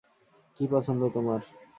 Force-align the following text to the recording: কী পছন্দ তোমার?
কী 0.55 0.63
পছন্দ 0.71 1.01
তোমার? 1.13 1.39